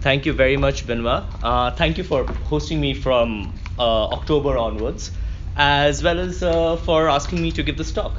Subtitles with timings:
[0.00, 1.24] Thank you very much, Benoit.
[1.42, 5.10] Uh, thank you for hosting me from uh, October onwards,
[5.56, 8.14] as well as uh, for asking me to give this talk.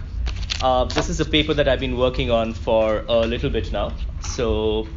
[0.62, 3.94] Uh, this is a paper that I've been working on for a little bit now,
[4.22, 4.88] so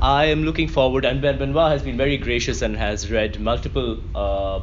[0.00, 1.04] I am looking forward.
[1.04, 4.60] And Ben Benoit has been very gracious and has read multiple uh,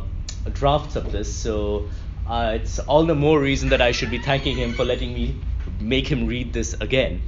[0.53, 1.89] drafts of this, so
[2.27, 5.35] uh, it's all the more reason that I should be thanking him for letting me
[5.81, 7.21] make him read this again.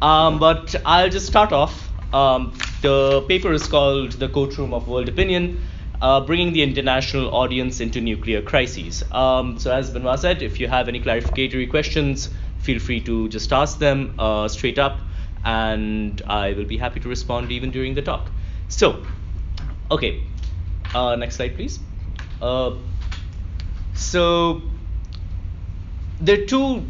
[0.00, 1.90] Um, but I'll just start off.
[2.14, 5.60] Um, the paper is called The Courtroom of World Opinion,
[6.00, 9.02] uh, bringing the international audience into nuclear crises.
[9.10, 13.52] Um, so, as Benoit said, if you have any clarificatory questions, feel free to just
[13.52, 15.00] ask them uh, straight up,
[15.44, 18.30] and I will be happy to respond even during the talk.
[18.68, 19.04] So,
[19.90, 20.22] okay,
[20.94, 21.80] uh, next slide, please.
[22.40, 22.76] Uh,
[23.94, 24.62] so,
[26.20, 26.84] there are two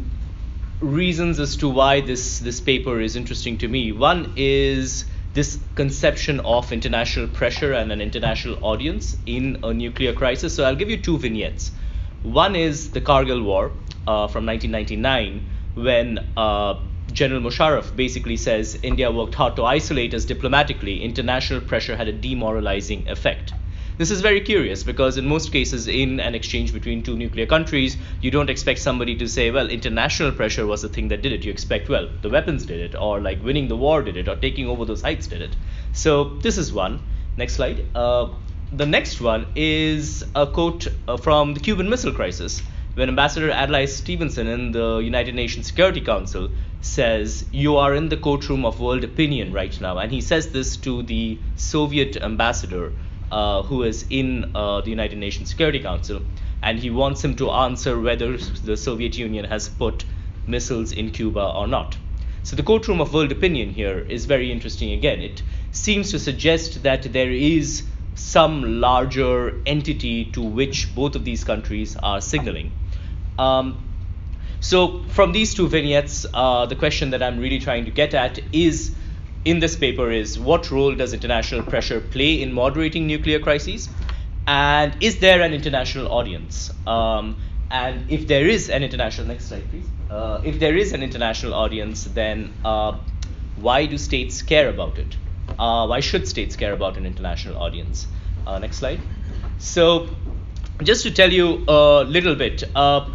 [0.81, 3.91] reasons as to why this this paper is interesting to me.
[3.91, 5.05] One is
[5.35, 10.55] this conception of international pressure and an international audience in a nuclear crisis.
[10.55, 11.71] So I'll give you two vignettes.
[12.23, 13.65] One is the Kargil War
[14.07, 16.79] uh, from 1999, when uh,
[17.11, 21.03] General Musharraf basically says India worked hard to isolate us diplomatically.
[21.03, 23.53] International pressure had a demoralizing effect.
[23.97, 27.95] This is very curious because in most cases in an exchange between two nuclear countries,
[28.19, 31.45] you don't expect somebody to say, well, international pressure was the thing that did it.
[31.45, 34.35] You expect, well, the weapons did it, or like winning the war did it, or
[34.35, 35.55] taking over those heights did it.
[35.93, 36.99] So this is one.
[37.37, 37.85] Next slide.
[37.95, 38.33] Uh,
[38.73, 42.61] the next one is a quote uh, from the Cuban Missile Crisis,
[42.95, 46.49] when Ambassador Adlai Stevenson in the United Nations Security Council
[46.81, 49.97] says, You are in the courtroom of world opinion right now.
[49.99, 52.91] And he says this to the Soviet ambassador
[53.31, 56.21] uh, who is in uh, the United Nations Security Council,
[56.61, 60.05] and he wants him to answer whether the Soviet Union has put
[60.47, 61.97] missiles in Cuba or not.
[62.43, 65.19] So the courtroom of world opinion here is very interesting again.
[65.21, 71.43] It seems to suggest that there is some larger entity to which both of these
[71.43, 72.71] countries are signaling.
[73.37, 73.83] Um,
[74.59, 78.39] so from these two vignettes, uh, the question that I'm really trying to get at
[78.53, 78.95] is
[79.45, 83.89] in this paper is what role does international pressure play in moderating nuclear crises?
[84.47, 86.71] And is there an international audience?
[86.85, 87.37] Um,
[87.69, 89.87] and if there is an international, next slide please.
[90.09, 92.97] Uh, if there is an international audience, then uh,
[93.55, 95.17] why do states care about it?
[95.57, 98.07] Uh, why should states care about an international audience?
[98.45, 99.01] Uh, next slide.
[99.57, 100.09] So,
[100.83, 103.09] just to tell you a little bit, uh,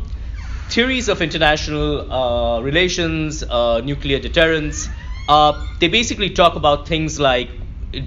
[0.68, 4.88] theories of international uh, relations, nuclear deterrence,
[5.30, 7.50] uh, they basically talk about things like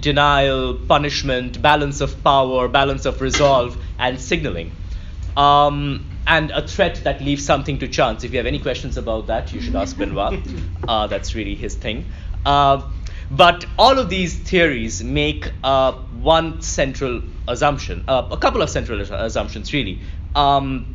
[0.00, 4.70] denial, punishment, balance of power, balance of resolve, and signaling.
[5.34, 8.24] Um, and a threat that leaves something to chance.
[8.24, 10.38] If you have any questions about that, you should ask Benoit.
[10.86, 12.04] Uh, that's really his thing.
[12.44, 12.82] Uh,
[13.30, 19.00] but all of these theories make uh, one central assumption, uh, a couple of central
[19.00, 20.02] assumptions, really.
[20.34, 20.94] Um,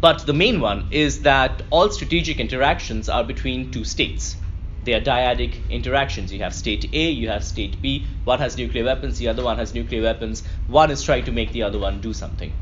[0.00, 4.36] but the main one is that all strategic interactions are between two states
[4.84, 6.32] they are dyadic interactions.
[6.32, 8.06] You have state A, you have state B.
[8.24, 10.42] One has nuclear weapons, the other one has nuclear weapons.
[10.66, 12.52] One is trying to make the other one do something.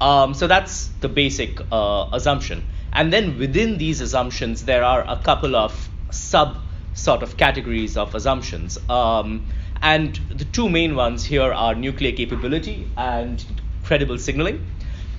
[0.00, 2.64] Um, so that's the basic uh, assumption.
[2.92, 6.58] And then within these assumptions, there are a couple of sub
[6.94, 8.78] sort of categories of assumptions.
[8.88, 9.46] Um,
[9.82, 13.44] and the two main ones here are nuclear capability and
[13.82, 14.64] credible signaling.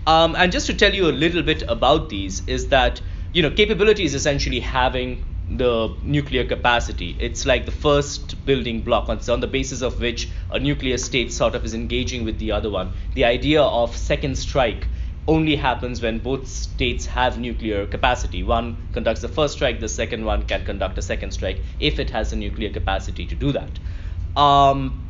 [0.08, 3.02] Um, and just to tell you a little bit about these, is that
[3.34, 7.16] you know capability is essentially having the nuclear capacity.
[7.20, 11.32] It's like the first building block on, on the basis of which a nuclear state
[11.32, 12.94] sort of is engaging with the other one.
[13.14, 14.88] The idea of second strike
[15.28, 18.44] only happens when both states have nuclear capacity.
[18.44, 22.10] One conducts the first strike, the second one can conduct a second strike if it
[22.12, 24.40] has a nuclear capacity to do that.
[24.40, 25.08] Um,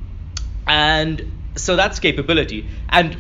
[0.68, 2.68] and so that's capability.
[2.90, 3.18] And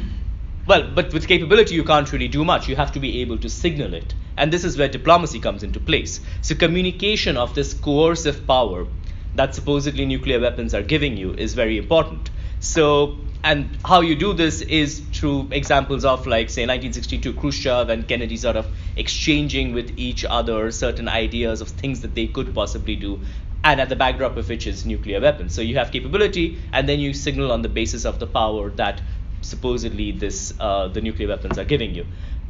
[0.67, 2.67] well, but with capability, you can't really do much.
[2.67, 4.13] You have to be able to signal it.
[4.37, 6.19] And this is where diplomacy comes into place.
[6.41, 8.87] So, communication of this coercive power
[9.35, 12.29] that supposedly nuclear weapons are giving you is very important.
[12.59, 18.07] So, and how you do this is through examples of, like, say, 1962 Khrushchev and
[18.07, 22.95] Kennedy sort of exchanging with each other certain ideas of things that they could possibly
[22.95, 23.21] do,
[23.63, 25.53] and at the backdrop of which is nuclear weapons.
[25.53, 29.01] So, you have capability, and then you signal on the basis of the power that
[29.41, 32.05] supposedly this uh, the nuclear weapons are giving you.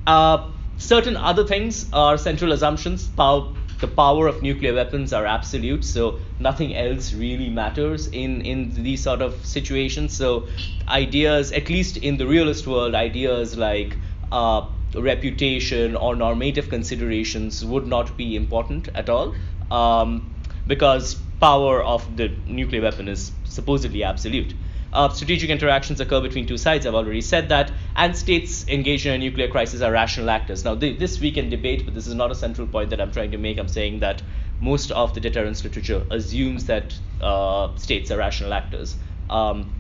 [0.07, 3.07] Uh, certain other things are central assumptions.
[3.07, 8.83] Power, the power of nuclear weapons are absolute, so nothing else really matters in, in
[8.83, 10.15] these sort of situations.
[10.15, 10.47] So,
[10.87, 13.97] ideas, at least in the realist world, ideas like
[14.31, 19.35] uh, reputation or normative considerations would not be important at all
[19.71, 20.33] um,
[20.67, 24.53] because power of the nuclear weapon is supposedly absolute.
[24.95, 29.13] Uh, strategic interactions occur between two sides, I've already said that, and states engaged in
[29.13, 30.63] a nuclear crisis are rational actors.
[30.63, 33.11] Now, th- this we can debate, but this is not a central point that I'm
[33.11, 33.57] trying to make.
[33.57, 34.21] I'm saying that
[34.61, 38.95] most of the deterrence literature assumes that uh, states are rational actors.
[39.29, 39.73] Um,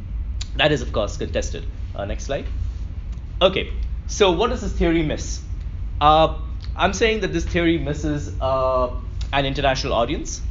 [0.57, 1.65] that is, of course, contested.
[1.95, 2.45] Uh, next slide.
[3.41, 3.71] Okay,
[4.07, 5.41] so what does this theory miss?
[6.01, 6.39] Uh,
[6.75, 8.91] I'm saying that this theory misses uh,
[9.31, 10.41] an international audience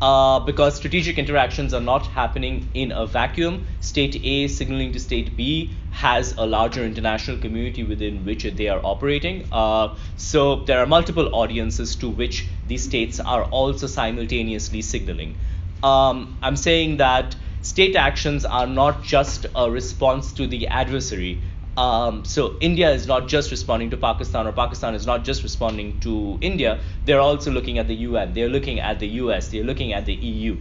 [0.00, 3.66] uh, because strategic interactions are not happening in a vacuum.
[3.80, 8.80] State A signaling to state B has a larger international community within which they are
[8.84, 9.46] operating.
[9.52, 15.36] Uh, so there are multiple audiences to which these states are also simultaneously signaling.
[15.82, 21.40] Um, I'm saying that state actions are not just a response to the adversary,
[21.76, 25.98] um, so India is not just responding to Pakistan, or Pakistan is not just responding
[26.00, 26.80] to India.
[27.04, 28.32] They're also looking at the UN.
[28.32, 29.48] They're looking at the US.
[29.48, 30.56] They're looking at the EU,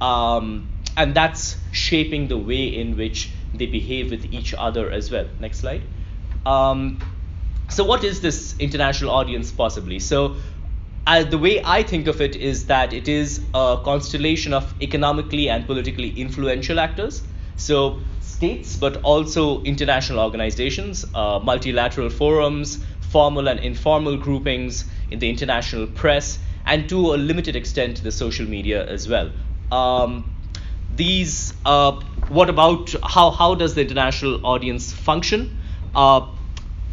[0.00, 5.26] um, and that's shaping the way in which they behave with each other as well.
[5.38, 5.82] Next slide.
[6.44, 6.98] Um,
[7.68, 9.98] so what is this international audience possibly?
[9.98, 10.36] So.
[11.08, 15.48] Uh, the way I think of it is that it is a constellation of economically
[15.48, 17.22] and politically influential actors.
[17.54, 18.00] So
[18.36, 25.86] states, but also international organizations, uh, multilateral forums, formal and informal groupings in the international
[25.86, 29.30] press, and to a limited extent the social media as well.
[29.72, 30.30] Um,
[30.94, 31.92] these, uh,
[32.28, 35.58] what about how, how does the international audience function?
[35.94, 36.28] Uh,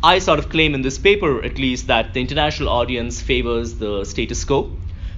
[0.04, 4.06] I sort of claim in this paper, at least, that the international audience favors the
[4.06, 4.72] status quo.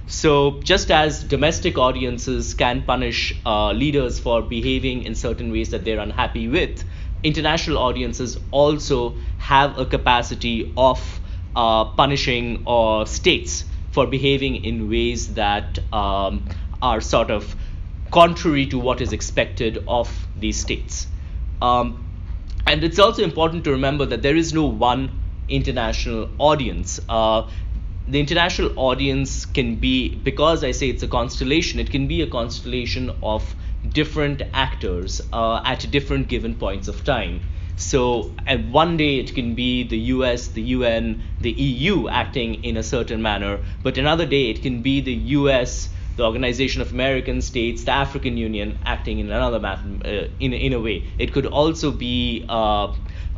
[0.08, 5.84] So, just as domestic audiences can punish uh, leaders for behaving in certain ways that
[5.84, 6.84] they're unhappy with,
[7.24, 11.20] international audiences also have a capacity of
[11.56, 16.48] uh, punishing uh, states for behaving in ways that um,
[16.80, 17.56] are sort of
[18.12, 21.08] contrary to what is expected of these states.
[21.60, 22.04] Um,
[22.66, 25.10] and it's also important to remember that there is no one
[25.48, 27.00] international audience.
[27.08, 27.48] Uh,
[28.08, 31.80] the international audience can be because I say it's a constellation.
[31.80, 33.54] It can be a constellation of
[33.88, 37.40] different actors uh, at different given points of time.
[37.76, 42.76] So, and one day it can be the US, the UN, the EU acting in
[42.76, 47.42] a certain manner, but another day it can be the US, the Organization of American
[47.42, 51.04] States, the African Union acting in another uh, in, in a way.
[51.18, 52.94] It could also be uh,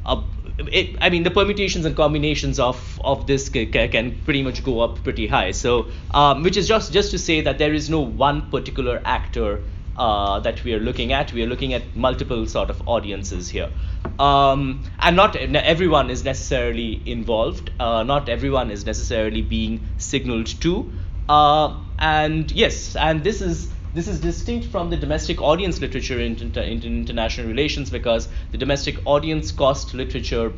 [0.09, 0.25] a
[0.59, 4.81] it, I mean, the permutations and combinations of, of this can, can pretty much go
[4.81, 5.53] up pretty high.
[5.53, 9.61] So, um, which is just just to say that there is no one particular actor
[9.97, 11.33] uh, that we are looking at.
[11.33, 13.71] We are looking at multiple sort of audiences here,
[14.19, 17.71] um, and not everyone is necessarily involved.
[17.79, 20.93] Uh, not everyone is necessarily being signaled to.
[21.29, 26.37] Uh, and yes, and this is this is distinct from the domestic audience literature in,
[26.37, 30.53] in, in, international relations because the domestic audience cost literature,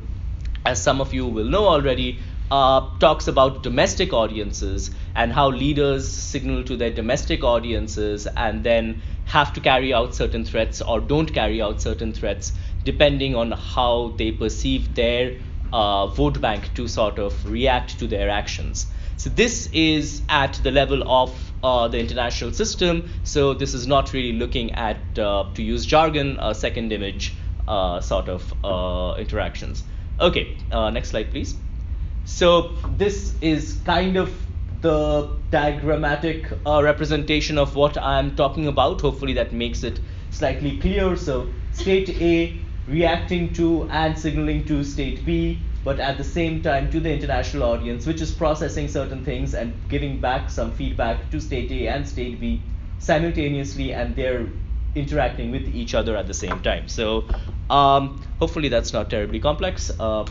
[0.67, 2.19] as some of you will know already,
[2.51, 9.01] uh, talks about domestic audiences and how leaders signal to their domestic audiences and then
[9.25, 12.53] have to carry out certain threats or don't carry out certain threats
[12.85, 15.35] depending on how they perceive their
[15.73, 18.87] uh, vote bank to sort of react to their actions.
[19.17, 23.11] So this is at the level of uh, the international system.
[23.25, 27.35] So this is not really looking at, uh, to use jargon, second image
[27.69, 29.85] uh, sort of uh, interactions.
[30.19, 31.55] Okay, uh, next slide, please.
[32.25, 34.33] So this is kind of
[34.81, 39.01] the diagrammatic representation of what I'm talking about.
[39.01, 40.01] Hopefully that makes it
[40.31, 41.17] slightly clear.
[41.17, 46.91] So state A reacting to and signaling to state B but at the same time
[46.91, 51.41] to the international audience, which is processing certain things and giving back some feedback to
[51.41, 52.63] state A and state B
[52.99, 54.47] simultaneously, and they're
[54.95, 56.89] interacting with each other at the same time.
[56.89, 57.29] So
[57.71, 59.91] um, hopefully that's not terribly complex.
[59.99, 60.27] Uh,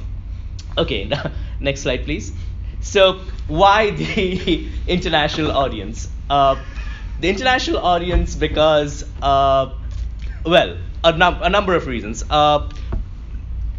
[0.78, 1.10] okay,
[1.60, 2.34] next slide, please.
[2.82, 6.10] So why the international audience?
[6.30, 6.64] Uh,
[7.20, 9.74] the international audience because, uh,
[10.46, 12.24] well, a, num- a number of reasons.
[12.30, 12.70] Uh,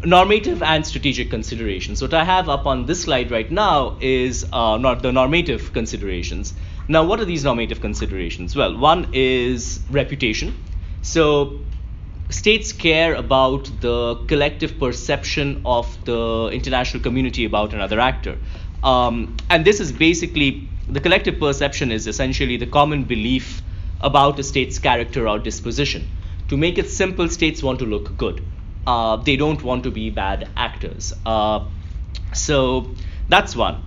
[0.03, 2.01] normative and strategic considerations.
[2.01, 6.53] What I have up on this slide right now is uh, not the normative considerations.
[6.87, 8.55] Now, what are these normative considerations?
[8.55, 10.55] Well, one is reputation.
[11.03, 11.59] So,
[12.29, 18.37] states care about the collective perception of the international community about another actor.
[18.83, 23.61] Um, and this is basically the collective perception is essentially the common belief
[24.01, 26.07] about a state's character or disposition.
[26.47, 28.43] To make it simple, states want to look good
[28.87, 31.13] uh, they don't want to be bad actors.
[31.25, 31.65] Uh,
[32.33, 32.93] so
[33.29, 33.83] that's one.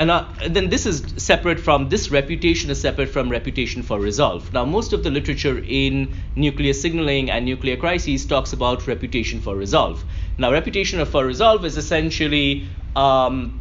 [0.00, 4.50] and uh, then this is separate from this reputation is separate from reputation for resolve.
[4.50, 9.54] Now, most of the literature in nuclear signaling and nuclear crises talks about reputation for
[9.54, 10.02] resolve.
[10.38, 13.60] Now, reputation for resolve is essentially um,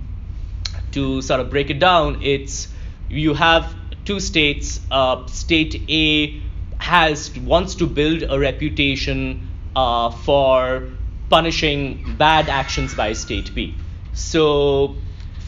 [0.94, 2.24] to sort of break it down.
[2.24, 2.70] It's
[3.10, 4.80] you have two states.
[4.90, 6.42] Uh, state A
[6.78, 9.49] has wants to build a reputation
[9.80, 10.90] uh, for
[11.30, 13.76] punishing bad actions by state B.
[14.14, 14.96] So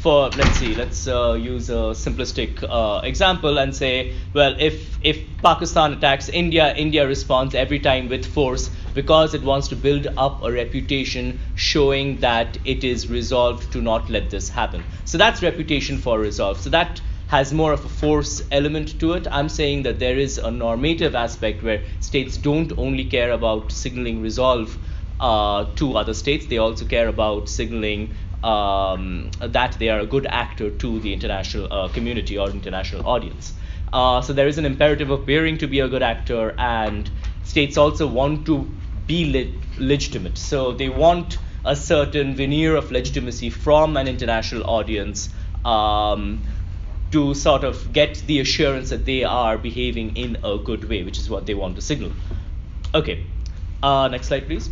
[0.02, 5.20] for let's see let's uh, use a simplistic uh, example and say well if if
[5.44, 10.42] pakistan attacks india india responds every time with force because it wants to build up
[10.50, 11.30] a reputation
[11.68, 16.60] showing that it is resolved to not let this happen so that's reputation for resolve
[16.66, 17.00] so that
[17.34, 21.16] has more of a force element to it i'm saying that there is a normative
[21.16, 24.78] aspect where states don't only care about signaling resolve
[25.20, 30.26] uh, to other states they also care about signaling um, that they are a good
[30.28, 33.54] actor to the international uh, community or international audience.
[33.94, 37.12] Uh, so there is an imperative of appearing to be a good actor, and
[37.44, 40.38] states also want to be le- legitimate.
[40.38, 45.30] So they want a certain veneer of legitimacy from an international audience
[45.64, 46.44] um,
[47.12, 51.20] to sort of get the assurance that they are behaving in a good way, which
[51.20, 52.12] is what they want to signal.
[52.94, 53.26] Okay,
[53.84, 54.70] uh, next slide, please.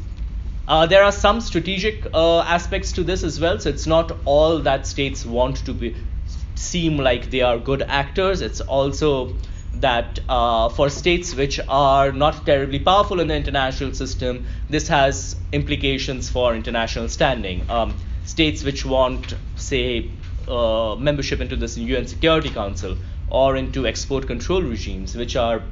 [0.68, 3.60] Uh, there are some strategic uh, aspects to this as well.
[3.60, 5.96] So it's not all that states want to be
[6.56, 8.42] seem like they are good actors.
[8.42, 9.34] It's also
[9.76, 15.38] that uh, for states which are not terribly powerful in the international system, this has
[15.52, 17.68] implications for international standing.
[17.70, 20.12] Um, states which want, say,
[20.50, 22.98] uh, membership into this UN Security Council
[23.30, 25.64] or into export control regimes, which are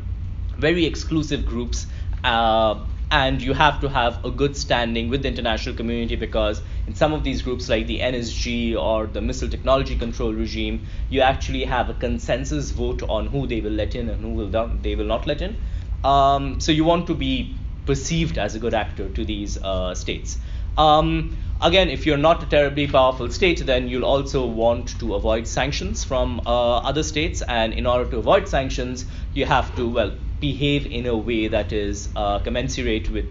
[0.57, 1.87] very exclusive groups
[2.23, 2.79] uh,
[3.09, 7.13] and you have to have a good standing with the international community because in some
[7.13, 11.89] of these groups like the NSG or the Missile Technology Control Regime, you actually have
[11.89, 15.25] a consensus vote on who they will let in and who will they will not
[15.25, 15.55] let in.
[16.03, 17.55] Um, so you want to be
[17.85, 20.37] perceived as a good actor to these uh, states.
[20.77, 25.47] Um, again, if you're not a terribly powerful state, then you'll also want to avoid
[25.47, 27.41] sanctions from uh, other states.
[27.41, 31.73] And in order to avoid sanctions, you have to, well, behave in a way that
[31.73, 33.25] is uh, commensurate with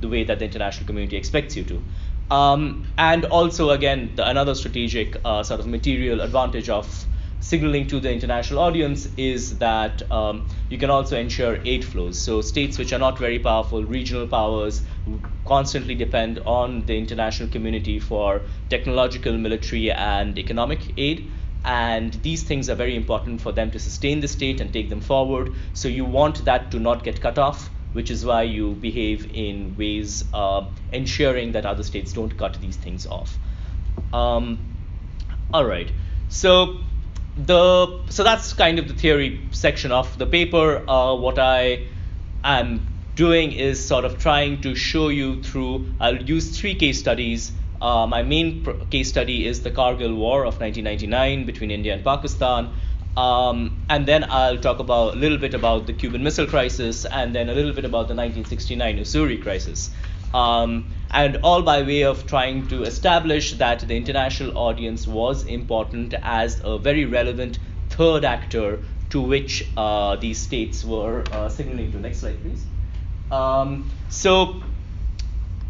[0.00, 1.82] the way that the international community expects you to.
[2.30, 7.06] Um, and also, again, the, another strategic uh, sort of material advantage of
[7.40, 12.18] signaling to the international audience is that um, you can also ensure aid flows.
[12.18, 14.82] So, states which are not very powerful, regional powers,
[15.44, 21.30] constantly depend on the international community for technological, military, and economic aid
[21.64, 25.00] and these things are very important for them to sustain the state and take them
[25.00, 25.52] forward.
[25.74, 29.76] So you want that to not get cut off, which is why you behave in
[29.76, 33.38] ways uh, ensuring that other states don't cut these things off.
[34.12, 34.58] Um,
[35.52, 35.92] all right,
[36.28, 36.78] so
[37.46, 40.88] the so that's kind of the theory section of the paper.
[40.88, 41.86] Uh, what I
[42.44, 45.94] am doing is sort of trying to show you through.
[46.00, 50.44] I'll use three case studies uh, my main pr- case study is the Kargil War
[50.44, 52.70] of 1999 between India and Pakistan.
[53.16, 57.34] Um, and then I'll talk about a little bit about the Cuban Missile Crisis, and
[57.34, 59.90] then a little bit about the 1969 Ussuri Crisis.
[60.32, 66.14] Um, and all by way of trying to establish that the international audience was important
[66.22, 67.58] as a very relevant
[67.88, 68.78] third actor
[69.10, 71.98] to which uh, these states were uh, signaling to.
[71.98, 72.64] Next slide, please.
[73.32, 74.62] Um, so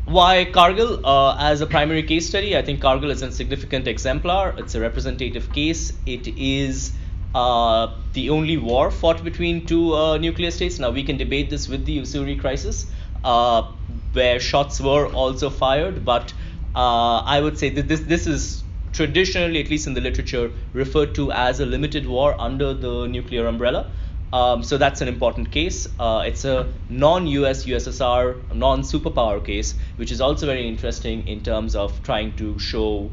[0.05, 2.57] why Kargil uh, as a primary case study?
[2.57, 4.55] I think Kargil is a significant exemplar.
[4.59, 5.93] It's a representative case.
[6.05, 6.93] It is
[7.35, 10.79] uh, the only war fought between two uh, nuclear states.
[10.79, 12.87] Now we can debate this with the Ussuri crisis,
[13.25, 13.73] uh,
[14.12, 16.05] where shots were also fired.
[16.05, 16.33] But
[16.75, 21.14] uh, I would say that this this is traditionally, at least in the literature, referred
[21.14, 23.90] to as a limited war under the nuclear umbrella.
[24.33, 25.88] Um, so that's an important case.
[25.99, 32.00] Uh, it's a non-US USSR non-superpower case, which is also very interesting in terms of
[32.05, 33.11] trying to show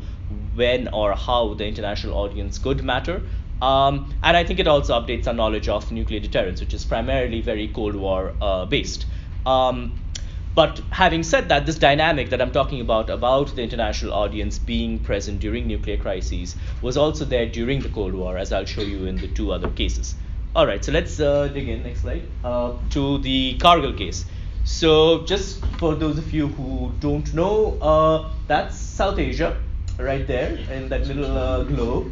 [0.54, 3.24] when or how the international audience could matter.
[3.62, 7.42] Um, and I think it also updates our knowledge of nuclear deterrence, which is primarily
[7.42, 9.08] very Cold War uh, based.
[9.48, 9.94] Um,
[10.58, 14.98] but having said that, this dynamic that I'm talking about, about the international audience being
[14.98, 19.06] present during nuclear crises, was also there during the Cold War, as I'll show you
[19.06, 20.16] in the two other cases.
[20.56, 21.84] All right, so let's uh, dig in.
[21.84, 24.26] Next slide uh, to the Kargil case.
[24.64, 29.56] So just for those of you who don't know, uh, that's South Asia,
[30.00, 32.12] right there in that little uh, globe,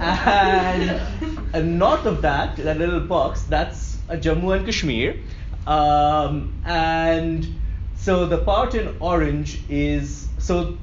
[0.00, 5.18] and north of that, that little box, that's Jammu and Kashmir,
[5.66, 7.58] um, and
[8.04, 10.76] so the part in orange is so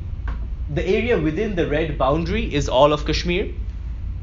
[0.70, 3.48] the area within the red boundary is all of Kashmir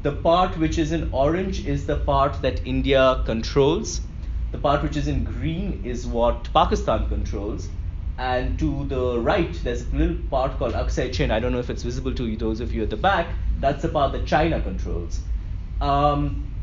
[0.01, 4.01] The part which is in orange is the part that India controls.
[4.51, 7.69] The part which is in green is what Pakistan controls.
[8.17, 11.29] And to the right, there's a little part called Aksai Chin.
[11.29, 13.27] I don't know if it's visible to you, those of you at the back.
[13.59, 15.21] That's the part that China controls.
[15.81, 16.53] Um,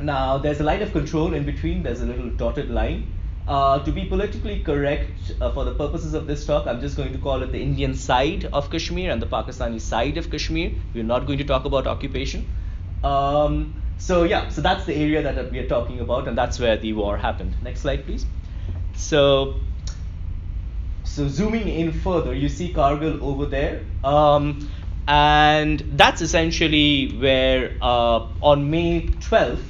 [0.00, 3.13] now, there's a line of control in between, there's a little dotted line.
[3.46, 7.12] Uh, to be politically correct, uh, for the purposes of this talk, I'm just going
[7.12, 10.72] to call it the Indian side of Kashmir and the Pakistani side of Kashmir.
[10.94, 12.48] We're not going to talk about occupation.
[13.02, 16.78] Um, so yeah, so that's the area that we are talking about, and that's where
[16.78, 17.54] the war happened.
[17.62, 18.24] Next slide, please.
[18.94, 19.56] So,
[21.02, 24.70] so zooming in further, you see Kargil over there, um,
[25.06, 29.60] and that's essentially where uh, on May 12th.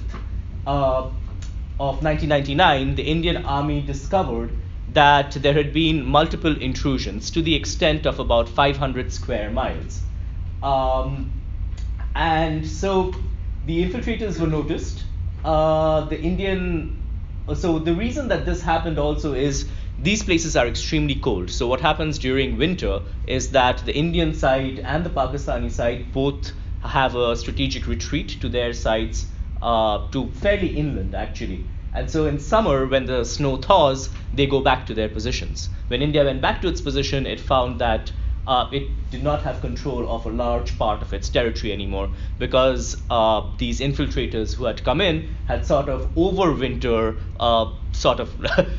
[1.80, 4.52] Of 1999, the Indian Army discovered
[4.92, 10.00] that there had been multiple intrusions to the extent of about 500 square miles.
[10.62, 11.32] Um,
[12.14, 13.12] and so
[13.66, 15.02] the infiltrators were noticed.
[15.44, 17.02] Uh, the Indian,
[17.54, 21.50] so the reason that this happened also is these places are extremely cold.
[21.50, 26.52] So what happens during winter is that the Indian side and the Pakistani side both
[26.82, 29.26] have a strategic retreat to their sites
[29.64, 31.66] uh, to fairly inland actually.
[31.94, 35.68] And so in summer, when the snow thaws, they go back to their positions.
[35.88, 38.11] When India went back to its position, it found that
[38.47, 43.00] uh, it did not have control of a large part of its territory anymore because
[43.09, 48.35] uh, these infiltrators who had come in had sort of overwinter, uh, sort of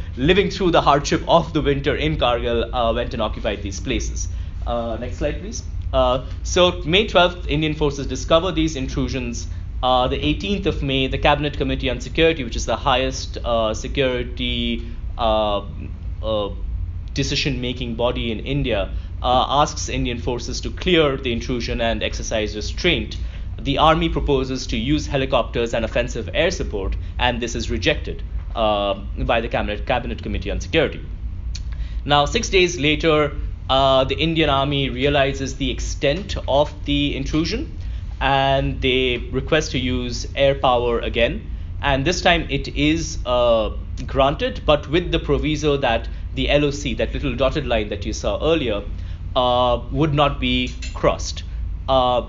[0.17, 4.27] living through the hardship of the winter in Kargil, uh, went and occupied these places.
[4.67, 5.63] Uh, next slide, please.
[5.93, 9.47] Uh, so May 12th, Indian forces discover these intrusions
[9.83, 13.73] uh, the 18th of May, the Cabinet Committee on Security, which is the highest uh,
[13.73, 15.65] security uh,
[16.23, 16.49] uh
[17.13, 18.91] decision making body in India,
[19.23, 23.17] uh, asks Indian forces to clear the intrusion and exercise restraint.
[23.61, 28.21] The army proposes to use helicopters and offensive air support, and this is rejected
[28.53, 30.99] by the Cabinet, Cabinet Committee on Security.
[32.03, 33.31] Now, six days later,
[33.69, 37.77] the Indian army realizes the extent of the intrusion
[38.21, 41.49] and they request to use air power again.
[41.81, 43.71] And this time it is uh,
[44.07, 48.39] granted, but with the proviso that the LOC, that little dotted line that you saw
[48.41, 48.83] earlier,
[49.35, 51.43] uh, would not be crossed.
[51.87, 52.27] Uh,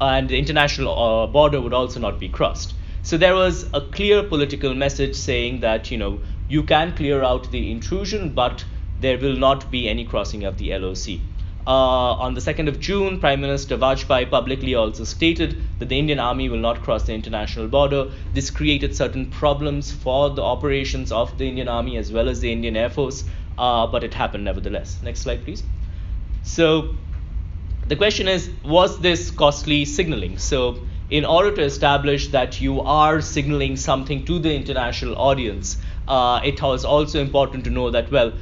[0.00, 2.74] and the international uh, border would also not be crossed.
[3.02, 7.50] So there was a clear political message saying that, you know, you can clear out
[7.50, 8.64] the intrusion, but
[9.00, 11.20] there will not be any crossing of the LOC.
[11.64, 16.18] Uh, on the 2nd of June, Prime Minister Vajpayee publicly also stated that the Indian
[16.18, 18.10] Army will not cross the international border.
[18.34, 22.50] This created certain problems for the operations of the Indian Army as well as the
[22.50, 23.22] Indian Air Force,
[23.58, 24.98] uh, but it happened nevertheless.
[25.04, 25.62] Next slide, please.
[26.42, 26.96] So,
[27.86, 30.38] the question is was this costly signaling?
[30.38, 35.76] So, in order to establish that you are signaling something to the international audience,
[36.08, 38.32] uh, it was also important to know that, well,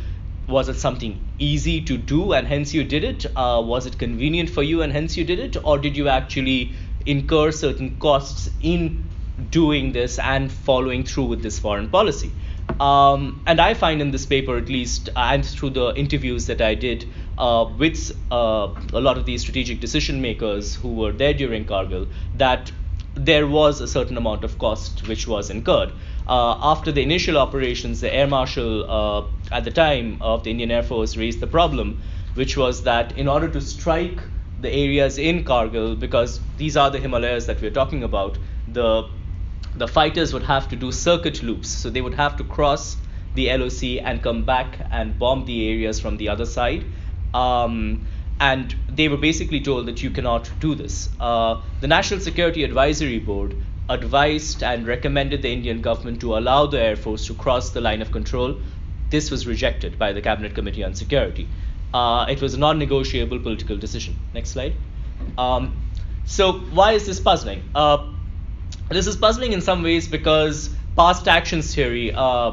[0.50, 3.26] was it something easy to do and hence you did it?
[3.36, 5.56] Uh, was it convenient for you and hence you did it?
[5.64, 6.74] Or did you actually
[7.06, 9.04] incur certain costs in
[9.50, 12.32] doing this and following through with this foreign policy?
[12.78, 16.74] Um, and I find in this paper, at least, and through the interviews that I
[16.74, 21.64] did uh, with uh, a lot of these strategic decision makers who were there during
[21.64, 22.70] Kargil, that
[23.14, 25.92] there was a certain amount of cost which was incurred.
[26.28, 30.70] Uh, after the initial operations, the air marshal uh, at the time of the Indian
[30.70, 32.00] Air Force raised the problem,
[32.34, 34.20] which was that in order to strike
[34.60, 39.08] the areas in Kargil, because these are the Himalayas that we're talking about, the
[39.74, 41.68] the fighters would have to do circuit loops.
[41.68, 42.96] So they would have to cross
[43.34, 46.84] the LOC and come back and bomb the areas from the other side.
[47.32, 48.06] Um,
[48.40, 51.08] and they were basically told that you cannot do this.
[51.20, 53.54] Uh, the National Security Advisory Board
[53.88, 58.00] advised and recommended the Indian government to allow the Air Force to cross the line
[58.00, 58.60] of control.
[59.10, 61.48] This was rejected by the Cabinet Committee on Security.
[61.92, 64.16] Uh, it was a non negotiable political decision.
[64.32, 64.74] Next slide.
[65.36, 65.76] Um,
[66.24, 67.62] so, why is this puzzling?
[67.74, 68.12] Uh,
[68.88, 72.52] this is puzzling in some ways because past actions theory, uh,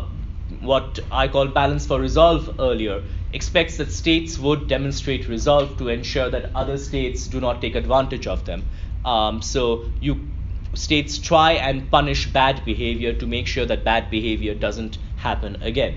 [0.62, 6.30] what I call balance for resolve earlier, expects that states would demonstrate resolve to ensure
[6.30, 8.66] that other states do not take advantage of them.
[9.06, 10.28] Um, so you
[10.74, 15.96] states try and punish bad behavior to make sure that bad behavior doesn't happen again.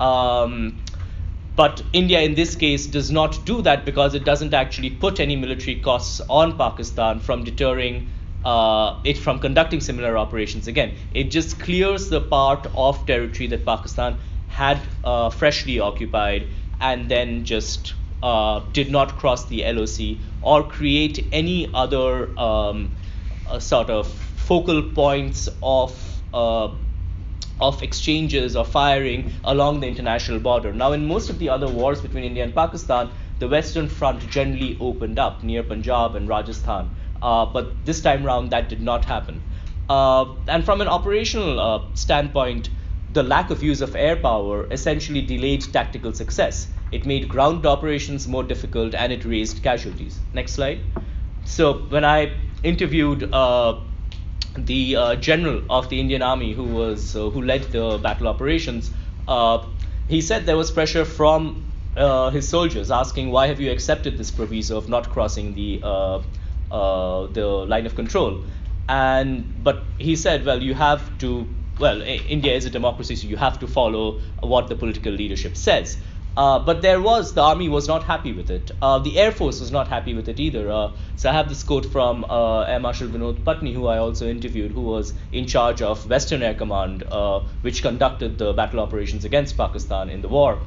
[0.00, 0.78] Um,
[1.56, 5.36] but India, in this case, does not do that because it doesn't actually put any
[5.36, 8.08] military costs on Pakistan from deterring
[8.44, 10.94] uh, it from conducting similar operations again.
[11.12, 14.16] It just clears the part of territory that Pakistan
[14.48, 16.46] had uh, freshly occupied
[16.80, 22.90] and then just uh, did not cross the LOC or create any other um,
[23.58, 25.92] sort of focal points of
[27.60, 30.72] of exchanges or firing along the international border.
[30.72, 34.76] Now, in most of the other wars between India and Pakistan, the Western Front generally
[34.80, 36.90] opened up near Punjab and Rajasthan.
[37.22, 39.40] Uh, but this time around, that did not happen.
[39.88, 42.70] Uh, and from an operational uh, standpoint,
[43.12, 46.68] the lack of use of air power essentially delayed tactical success.
[46.92, 50.18] It made ground operations more difficult and it raised casualties.
[50.32, 50.80] Next slide.
[51.44, 53.80] So, when I interviewed uh,
[54.56, 58.90] the uh, general of the Indian Army who was uh, who led the battle operations,
[59.28, 59.64] uh,
[60.08, 64.30] he said there was pressure from uh, his soldiers asking why have you accepted this
[64.30, 66.16] proviso of not crossing the uh,
[66.70, 68.44] uh, the line of control,
[68.88, 71.46] and but he said well you have to
[71.78, 75.98] well India is a democracy so you have to follow what the political leadership says.
[76.40, 78.70] Uh, but there was the army was not happy with it.
[78.80, 80.70] Uh, the air force was not happy with it either.
[80.70, 84.26] Uh, so I have this quote from uh, Air Marshal Vinod Patney, who I also
[84.26, 89.26] interviewed, who was in charge of Western Air Command, uh, which conducted the battle operations
[89.26, 90.58] against Pakistan in the war.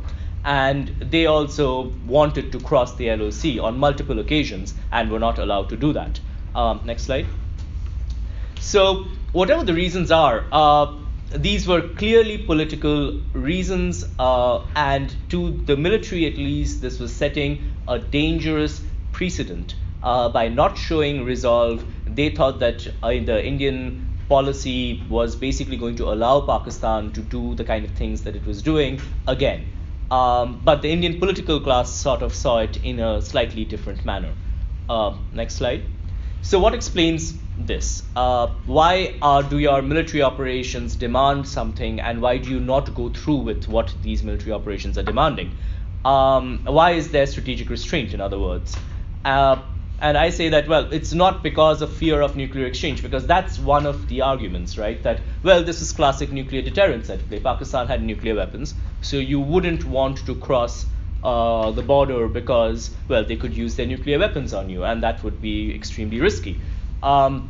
[0.45, 5.69] And they also wanted to cross the LOC on multiple occasions and were not allowed
[5.69, 6.19] to do that.
[6.53, 7.25] Um, next slide.
[8.59, 10.45] So whatever the reasons are
[11.35, 17.71] these were clearly political reasons, uh, and to the military at least, this was setting
[17.87, 19.75] a dangerous precedent.
[20.01, 25.95] Uh, by not showing resolve, they thought that uh, the Indian policy was basically going
[25.95, 29.65] to allow Pakistan to do the kind of things that it was doing again.
[30.11, 34.33] Um, but the Indian political class sort of saw it in a slightly different manner.
[34.89, 35.83] Uh, next slide.
[36.45, 38.03] So, what explains this?
[38.17, 43.07] Uh, why uh, do your military operations demand something, and why do you not go
[43.07, 45.53] through with what these military operations are demanding?
[46.03, 48.75] Um, why is there strategic restraint, in other words?
[49.23, 49.61] Uh,
[49.99, 53.57] and I say that, well, it's not because of fear of nuclear exchange, because that's
[53.57, 55.01] one of the arguments, right?
[55.03, 57.39] That, well, this is classic nuclear deterrence at play.
[57.39, 60.87] Pakistan had nuclear weapons, so you wouldn't want to cross
[61.23, 65.23] uh, the border because, well, they could use their nuclear weapons on you, and that
[65.23, 66.61] would be extremely risky.
[67.01, 67.49] Um,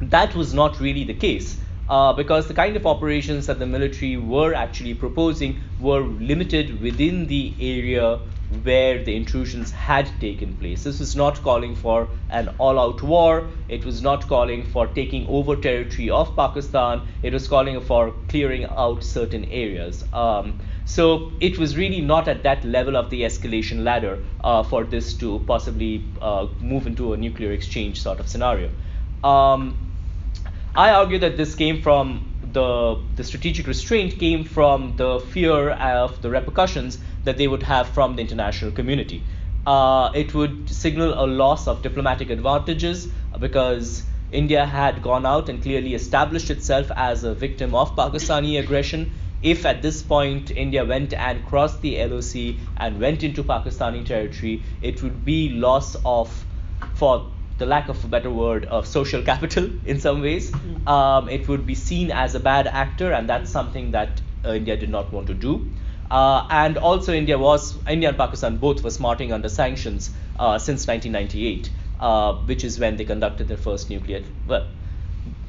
[0.00, 1.60] that was not really the case.
[1.88, 7.26] Uh, because the kind of operations that the military were actually proposing were limited within
[7.26, 8.20] the area
[8.62, 10.82] where the intrusions had taken place.
[10.82, 15.26] This was not calling for an all out war, it was not calling for taking
[15.28, 20.04] over territory of Pakistan, it was calling for clearing out certain areas.
[20.12, 24.84] Um, so it was really not at that level of the escalation ladder uh, for
[24.84, 28.70] this to possibly uh, move into a nuclear exchange sort of scenario.
[29.22, 29.76] Um,
[30.74, 36.20] I argue that this came from the, the strategic restraint came from the fear of
[36.22, 39.22] the repercussions that they would have from the international community.
[39.66, 43.08] Uh, it would signal a loss of diplomatic advantages
[43.38, 49.12] because India had gone out and clearly established itself as a victim of Pakistani aggression
[49.42, 54.62] if at this point India went and crossed the LOC and went into Pakistani territory,
[54.82, 56.44] it would be loss of,
[56.94, 57.30] for
[57.60, 60.50] the lack of a better word, of social capital in some ways.
[60.50, 60.88] Mm.
[60.88, 64.76] Um, it would be seen as a bad actor, and that's something that uh, India
[64.76, 65.70] did not want to do.
[66.10, 70.86] Uh, and also, India was India and Pakistan both were smarting under sanctions uh, since
[70.88, 71.70] 1998,
[72.00, 74.66] uh, which is when they conducted their first nuclear well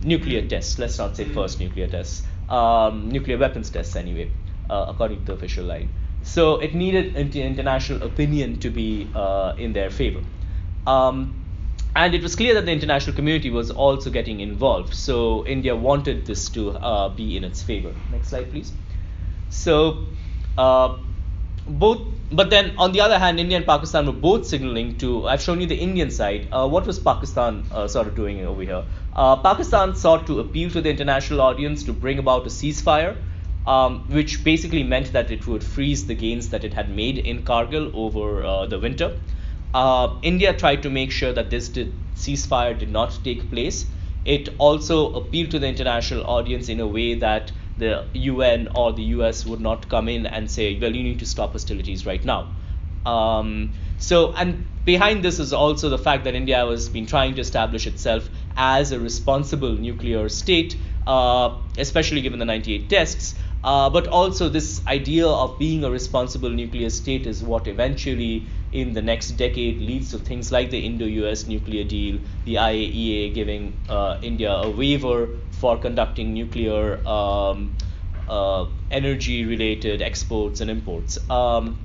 [0.04, 0.78] nuclear tests.
[0.78, 4.30] Let's not say first nuclear tests um, nuclear weapons tests anyway,
[4.70, 5.90] uh, according to the official line.
[6.24, 10.22] So it needed international opinion to be uh, in their favor.
[10.86, 11.41] Um,
[11.96, 14.94] and it was clear that the international community was also getting involved.
[14.94, 17.94] So India wanted this to uh, be in its favor.
[18.12, 18.72] Next slide, please.
[19.50, 20.06] So
[20.58, 20.98] uh,
[21.68, 22.02] both,
[22.32, 25.28] but then on the other hand, India and Pakistan were both signaling to.
[25.28, 26.48] I've shown you the Indian side.
[26.52, 28.84] Uh, what was Pakistan uh, sort of doing over here?
[29.14, 33.18] Uh, Pakistan sought to appeal to the international audience to bring about a ceasefire,
[33.68, 37.44] um, which basically meant that it would freeze the gains that it had made in
[37.44, 39.20] Kargil over uh, the winter.
[39.74, 43.86] Uh, India tried to make sure that this did, ceasefire did not take place.
[44.26, 49.04] It also appealed to the international audience in a way that the UN or the
[49.16, 52.50] US would not come in and say, well, you need to stop hostilities right now.
[53.06, 57.42] Um, so, and behind this is also the fact that India has been trying to
[57.42, 63.36] establish itself as a responsible nuclear state, uh, especially given the 98 tests.
[63.64, 68.94] Uh, but also, this idea of being a responsible nuclear state is what eventually, in
[68.94, 73.74] the next decade, leads to things like the Indo US nuclear deal, the IAEA giving
[73.88, 77.76] uh, India a waiver for conducting nuclear um,
[78.28, 81.20] uh, energy related exports and imports.
[81.30, 81.78] Um,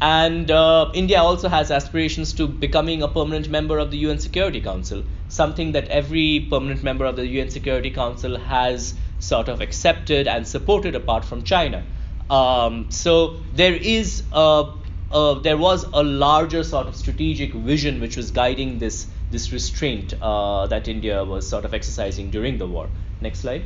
[0.00, 4.60] And uh, India also has aspirations to becoming a permanent member of the UN Security
[4.60, 10.26] Council, something that every permanent member of the UN Security Council has sort of accepted
[10.26, 11.84] and supported apart from China.
[12.28, 14.72] Um, so there is a,
[15.12, 20.12] a, there was a larger sort of strategic vision which was guiding this this restraint
[20.20, 22.88] uh, that India was sort of exercising during the war.
[23.20, 23.64] Next slide.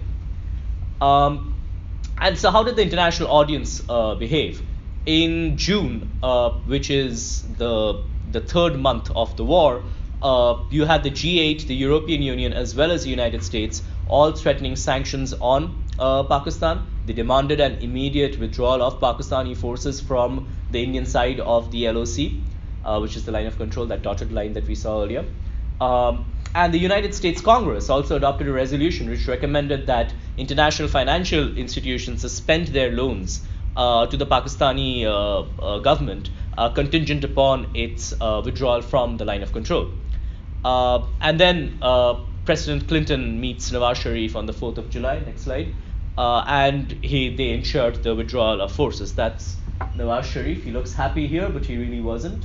[1.01, 1.55] Um,
[2.19, 4.63] and so, how did the international audience uh, behave?
[5.07, 9.83] In June, uh, which is the the third month of the war,
[10.23, 14.33] uh, you had the G8, the European Union, as well as the United States, all
[14.33, 16.87] threatening sanctions on uh, Pakistan.
[17.07, 22.33] They demanded an immediate withdrawal of Pakistani forces from the Indian side of the LOC,
[22.85, 25.25] uh, which is the line of control, that dotted line that we saw earlier.
[25.81, 31.57] Um, and the United States Congress also adopted a resolution which recommended that international financial
[31.59, 33.45] institutions suspend their loans
[33.77, 38.15] uh, to the Pakistani uh, uh, government uh, contingent upon its
[38.45, 39.91] withdrawal from the line of control.
[40.65, 41.79] And then
[42.45, 45.21] President Clinton meets Nawaz Sharif on the 4th of July.
[45.21, 45.75] Next slide.
[46.17, 49.15] and he, they ensured the withdrawal of forces.
[49.15, 49.57] That's
[49.97, 50.65] Nawaz Sharif.
[50.65, 52.45] He looks happy here, but he really wasn't.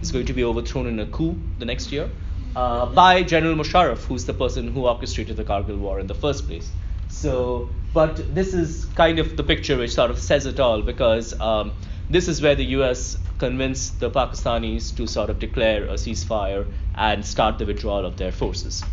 [0.00, 2.10] he's going to be overthrown in a coup the next year
[2.56, 6.46] uh, by General Musharraf, who's the person who orchestrated the Kargil war in the first
[6.46, 6.70] place.
[7.08, 11.38] So, but this is kind of the picture which sort of says it all because
[11.40, 11.72] um,
[12.10, 17.24] this is where the US convinced the Pakistanis to sort of declare a ceasefire and
[17.24, 18.84] start the withdrawal of their forces.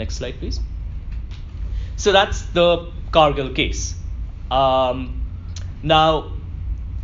[0.00, 0.58] Next slide, please.
[1.96, 3.94] So that's the Kargil case.
[4.50, 5.20] Um,
[5.82, 6.32] now,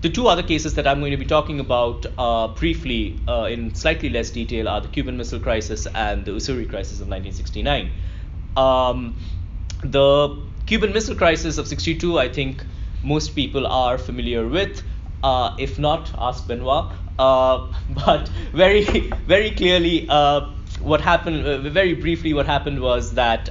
[0.01, 3.75] the two other cases that I'm going to be talking about uh, briefly uh, in
[3.75, 7.91] slightly less detail are the Cuban Missile Crisis and the Ussuri Crisis of 1969.
[8.57, 9.15] Um,
[9.85, 12.65] the Cuban Missile Crisis of 62, I think
[13.05, 14.83] most people are familiar with.
[15.23, 16.93] Uh, if not, ask Benoit.
[17.19, 17.73] Uh,
[18.07, 18.85] but very,
[19.27, 20.56] very clearly, uh,
[20.87, 23.51] what happened, uh, very briefly, what happened was that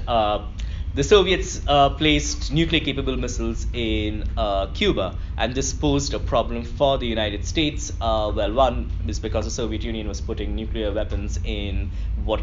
[0.96, 6.64] the Soviets uh, placed nuclear capable missiles in uh, Cuba, and this posed a problem
[6.64, 7.92] for the United States.
[8.00, 11.92] Uh, well, one is because the Soviet Union was putting nuclear weapons in
[12.24, 12.40] what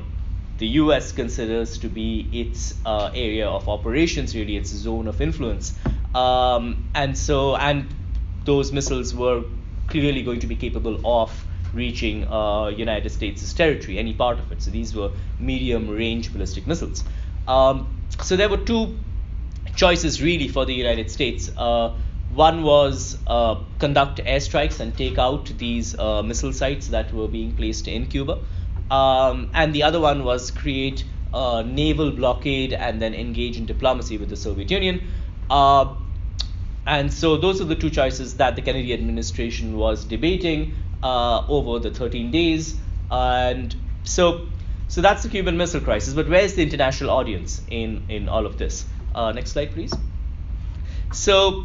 [0.58, 5.72] the US considers to be its uh, area of operations, really, its zone of influence.
[6.14, 7.86] Um, and so, and
[8.44, 9.44] those missiles were
[9.88, 11.41] clearly going to be capable of
[11.72, 14.62] reaching uh, United States' territory, any part of it.
[14.62, 17.04] So these were medium range ballistic missiles.
[17.48, 18.96] Um, so there were two
[19.74, 21.50] choices really for the United States.
[21.56, 21.94] Uh,
[22.34, 27.54] one was uh, conduct airstrikes and take out these uh, missile sites that were being
[27.54, 28.38] placed in Cuba,
[28.90, 31.04] um, and the other one was create
[31.34, 35.02] a naval blockade and then engage in diplomacy with the Soviet Union.
[35.50, 35.94] Uh,
[36.86, 41.78] and so those are the two choices that the Kennedy administration was debating uh, over
[41.78, 42.78] the 13 days.
[43.10, 44.46] And so
[44.92, 46.12] so that's the Cuban Missile Crisis.
[46.12, 48.84] But where's the international audience in, in all of this?
[49.14, 49.90] Uh, next slide, please.
[51.14, 51.64] So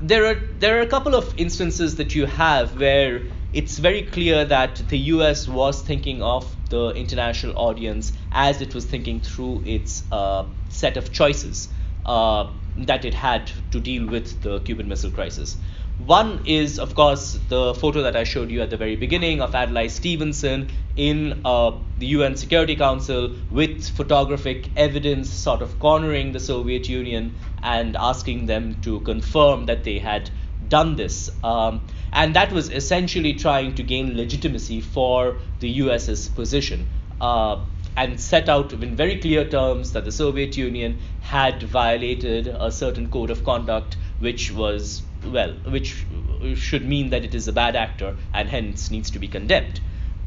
[0.00, 3.22] there are there are a couple of instances that you have where
[3.52, 8.84] it's very clear that the US was thinking of the international audience as it was
[8.84, 11.68] thinking through its uh, set of choices
[12.06, 15.56] uh, that it had to deal with the Cuban Missile Crisis.
[15.98, 19.54] One is, of course, the photo that I showed you at the very beginning of
[19.54, 26.40] Adlai Stevenson in uh, the UN Security Council with photographic evidence sort of cornering the
[26.40, 30.30] Soviet Union and asking them to confirm that they had
[30.68, 31.30] done this.
[31.44, 31.80] Um,
[32.12, 36.88] and that was essentially trying to gain legitimacy for the US's position.
[37.20, 37.60] Uh,
[37.96, 43.08] and set out in very clear terms that the Soviet Union had violated a certain
[43.08, 46.06] code of conduct, which was well, which
[46.54, 49.80] should mean that it is a bad actor and hence needs to be condemned.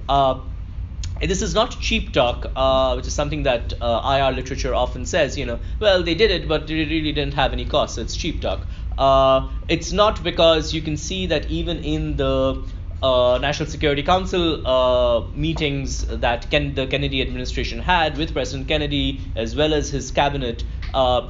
[0.08, 0.42] Uh,
[1.22, 5.38] this is not cheap talk, uh, which is something that uh, IR literature often says,
[5.38, 8.16] you know, well, they did it, but it really didn't have any cost, so it's
[8.16, 8.68] cheap talk.
[8.98, 12.68] Uh, it's not because you can see that even in the
[13.02, 19.32] uh, National Security Council uh, meetings that Ken- the Kennedy administration had with President Kennedy
[19.36, 21.30] as well as his cabinet, uh,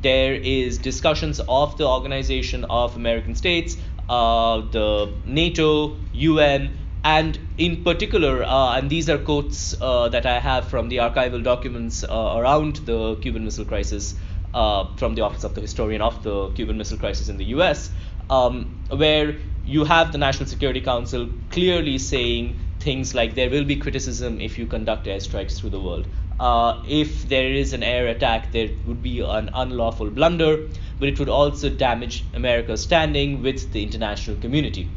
[0.00, 3.76] there is discussions of the Organization of American States,
[4.08, 10.38] uh, the NATO, UN, and in particular, uh, and these are quotes uh, that I
[10.38, 14.14] have from the archival documents uh, around the Cuban Missile Crisis
[14.54, 17.90] uh, from the Office of the Historian of the Cuban Missile Crisis in the US,
[18.30, 23.76] um, where you have the National Security Council clearly saying things like there will be
[23.76, 26.06] criticism if you conduct airstrikes through the world
[26.38, 30.68] uh, if there is an air attack, there would be an unlawful blunder,
[30.98, 34.88] but it would also damage America's standing with the international community.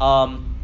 [0.00, 0.54] Um,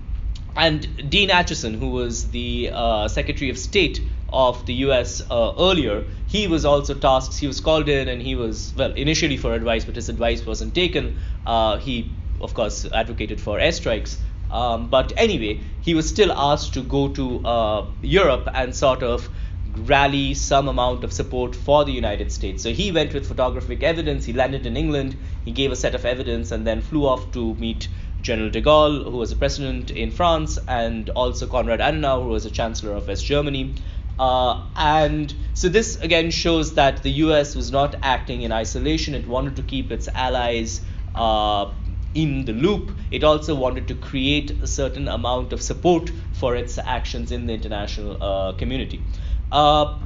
[0.56, 4.00] and Dean Acheson, who was the uh, Secretary of State
[4.33, 5.22] of the U.S.
[5.30, 7.38] Uh, earlier, he was also tasked.
[7.38, 10.74] He was called in, and he was well initially for advice, but his advice wasn't
[10.74, 11.18] taken.
[11.46, 14.18] Uh, he, of course, advocated for airstrikes.
[14.50, 19.28] Um, but anyway, he was still asked to go to uh, Europe and sort of
[19.76, 22.62] rally some amount of support for the United States.
[22.62, 24.24] So he went with photographic evidence.
[24.24, 25.16] He landed in England.
[25.44, 27.88] He gave a set of evidence and then flew off to meet
[28.22, 32.44] General de Gaulle, who was a president in France, and also Konrad Adenauer, who was
[32.44, 33.74] a chancellor of West Germany.
[34.18, 39.14] Uh, and so this again shows that the US was not acting in isolation.
[39.14, 40.83] It wanted to keep its allies
[41.14, 41.72] uh,
[42.14, 42.90] in the loop.
[43.11, 47.54] It also wanted to create a certain amount of support for its actions in the
[47.54, 49.02] international uh, community.
[49.52, 49.98] Uh,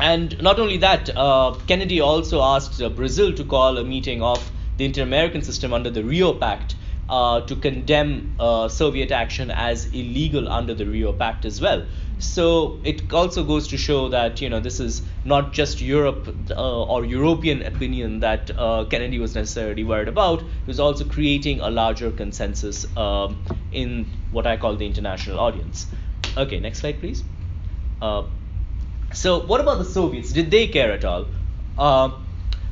[0.00, 4.50] and not only that, uh, Kennedy also asked uh, Brazil to call a meeting of
[4.76, 6.74] the Inter American system under the Rio Pact
[7.08, 11.86] uh, to condemn uh, Soviet action as illegal under the Rio Pact as well.
[12.18, 16.84] So it also goes to show that you know this is not just Europe uh,
[16.84, 18.48] or European opinion that
[18.90, 20.40] Kennedy was necessarily worried about.
[20.40, 25.86] It was also creating a larger consensus um, in what I call the international audience.
[26.36, 27.22] Okay, next slide, please.
[29.14, 30.32] So what about the Soviets?
[30.32, 31.26] Did they care at all?
[31.78, 32.10] Uh,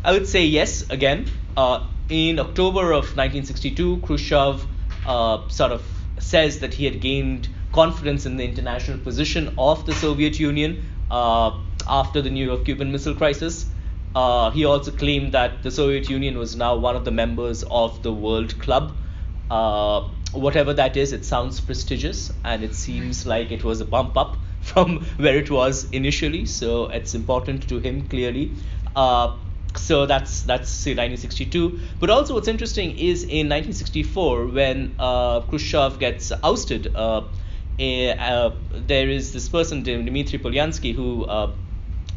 [0.04, 0.90] I would say yes.
[0.90, 4.66] Again, uh, in October of 1962, Khrushchev
[5.06, 5.82] uh, sort of
[6.18, 11.56] says that he had gained confidence in the international position of the Soviet Union uh,
[11.86, 13.66] after the New York Cuban Missile Crisis.
[14.14, 18.02] Uh, he also claimed that the Soviet Union was now one of the members of
[18.02, 18.96] the World Club.
[19.48, 24.16] Uh, whatever that is, it sounds prestigious and it seems like it was a bump
[24.16, 26.46] up from where it was initially.
[26.46, 28.52] So it's important to him clearly.
[28.96, 29.36] Uh,
[29.76, 31.80] so that's that's say 1962.
[31.98, 36.94] But also, what's interesting is in 1964 when uh, Khrushchev gets ousted.
[36.94, 37.22] Uh,
[37.80, 41.52] uh, there is this person, Dmitry Polyansky, who uh,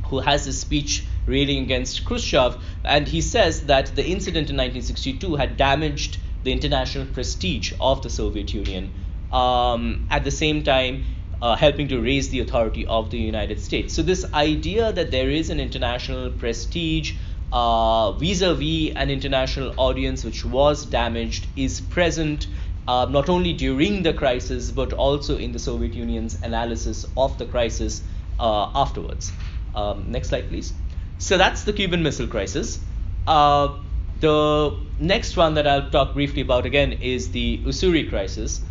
[0.05, 5.35] who has this speech railing against Khrushchev, and he says that the incident in 1962
[5.35, 8.91] had damaged the international prestige of the Soviet Union.
[9.31, 11.03] Um, at the same time,
[11.41, 13.93] uh, helping to raise the authority of the United States.
[13.93, 17.13] So this idea that there is an international prestige
[17.51, 22.47] uh, vis-a-vis an international audience which was damaged is present
[22.87, 27.45] uh, not only during the crisis but also in the Soviet Union's analysis of the
[27.45, 28.01] crisis
[28.39, 29.31] uh, afterwards.
[29.73, 30.73] Um, next slide, please.
[31.17, 32.79] So that's the Cuban Missile Crisis.
[33.27, 33.77] Uh,
[34.19, 38.61] the next one that I'll talk briefly about again is the Ussuri Crisis.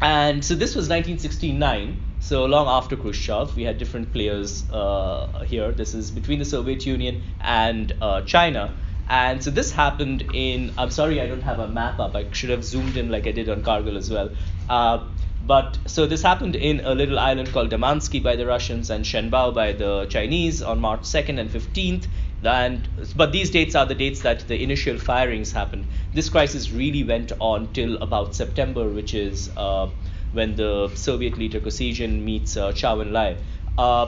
[0.00, 3.54] And so this was 1969, so long after Khrushchev.
[3.54, 5.72] We had different players uh, here.
[5.72, 8.74] This is between the Soviet Union and uh, China.
[9.08, 12.14] And so this happened in, I'm sorry I don't have a map up.
[12.14, 14.30] I should have zoomed in like I did on Kargil as well.
[14.68, 15.08] Uh,
[15.46, 19.54] but so this happened in a little island called Damansky by the Russians and Zhenbao
[19.54, 22.06] by the Chinese on March 2nd and 15th.
[22.42, 25.86] And but these dates are the dates that the initial firings happened.
[26.14, 29.88] This crisis really went on till about September, which is uh,
[30.32, 33.36] when the Soviet leader Kosygin meets uh, Zhou Enlai.
[33.76, 34.06] Uh,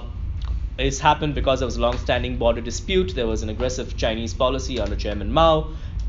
[0.79, 3.15] it's happened because there was a long-standing border dispute.
[3.15, 5.69] There was an aggressive Chinese policy under Chairman Mao,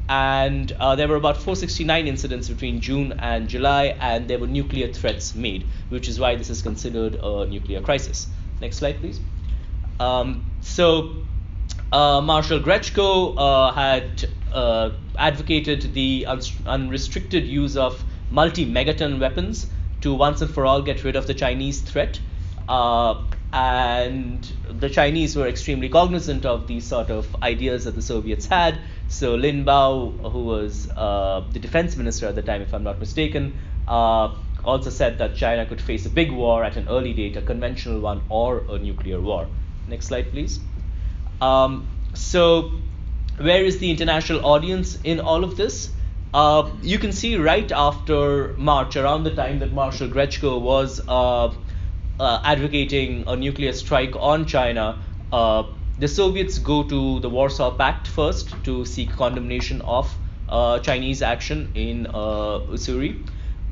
[0.09, 4.91] and uh, there were about 469 incidents between June and July, and there were nuclear
[4.91, 8.27] threats made, which is why this is considered a nuclear crisis.
[8.61, 9.19] Next slide, please.
[9.99, 11.23] Um, so,
[11.91, 19.67] uh, Marshal Grechko uh, had uh, advocated the un- unrestricted use of multi-megaton weapons
[20.01, 22.19] to once and for all get rid of the Chinese threat.
[22.67, 23.23] Uh,
[23.53, 28.79] and the Chinese were extremely cognizant of these sort of ideas that the Soviets had.
[29.09, 32.99] So Lin Biao, who was uh, the defense minister at the time, if I'm not
[32.99, 33.55] mistaken,
[33.87, 34.35] uh,
[34.65, 37.99] also said that China could face a big war at an early date, a conventional
[37.99, 39.47] one or a nuclear war.
[39.87, 40.59] Next slide, please.
[41.39, 42.71] Um, so,
[43.37, 45.91] where is the international audience in all of this?
[46.33, 50.99] Uh, you can see right after March, around the time that Marshal Grechko was
[52.19, 54.99] uh, advocating a nuclear strike on China,
[55.31, 55.63] uh,
[55.97, 60.15] the Soviets go to the Warsaw Pact first to seek condemnation of
[60.49, 63.27] uh, Chinese action in uh, Ussuri.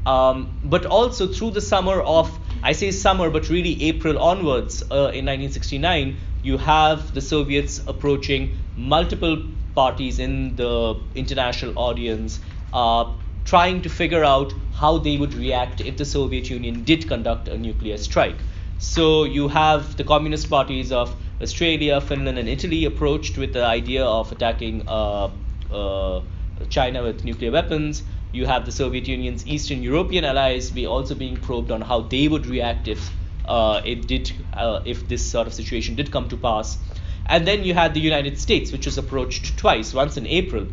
[0.05, 5.13] Um, but also through the summer of, I say summer, but really April onwards uh,
[5.13, 9.43] in 1969, you have the Soviets approaching multiple
[9.75, 12.39] parties in the international audience,
[12.73, 13.13] uh,
[13.45, 17.57] trying to figure out how they would react if the Soviet Union did conduct a
[17.57, 18.37] nuclear strike.
[18.77, 24.03] So you have the communist parties of Australia, Finland, and Italy approached with the idea
[24.03, 25.29] of attacking uh,
[25.71, 26.21] uh,
[26.69, 28.03] China with nuclear weapons.
[28.31, 32.27] You have the Soviet Union's Eastern European allies be also being probed on how they
[32.27, 33.11] would react if
[33.45, 36.77] uh, it did, uh, if this sort of situation did come to pass.
[37.25, 40.67] And then you had the United States, which was approached twice, once in April,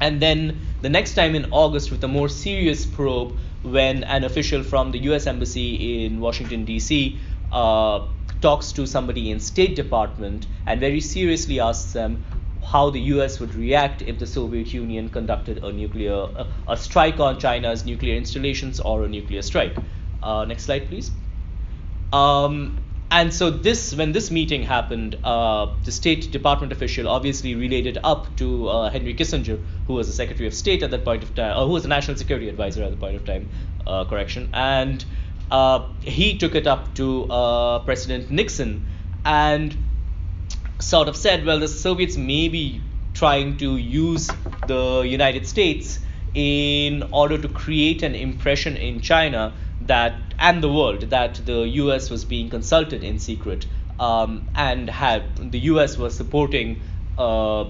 [0.00, 4.62] and then the next time in August with a more serious probe when an official
[4.62, 5.26] from the U.S.
[5.26, 7.18] Embassy in Washington D.C.
[7.50, 8.06] Uh,
[8.40, 12.24] talks to somebody in State Department and very seriously asks them
[12.64, 17.18] how the US would react if the Soviet Union conducted a nuclear a, a strike
[17.18, 19.76] on China's nuclear installations or a nuclear strike.
[20.22, 21.10] Uh, next slide, please.
[22.12, 22.78] Um,
[23.10, 27.96] and so this, when this meeting happened, uh, the State Department official obviously relayed it
[28.04, 31.34] up to uh, Henry Kissinger, who was the Secretary of State at that point of
[31.34, 33.48] time, or who was the National Security Advisor at the point of time,
[33.86, 35.04] uh, correction, and
[35.50, 38.86] uh, he took it up to uh, President Nixon
[39.24, 39.76] and
[40.78, 42.82] sort of said, well, the Soviets may be
[43.14, 44.30] trying to use
[44.66, 45.98] the United States
[46.34, 52.10] in order to create an impression in China that and the world that the US
[52.10, 53.66] was being consulted in secret
[53.98, 56.80] um, and had the US was supporting
[57.16, 57.64] uh,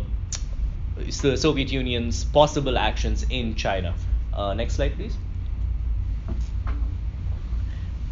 [0.96, 3.94] the Soviet Union's possible actions in China.
[4.34, 5.16] Uh, next slide, please.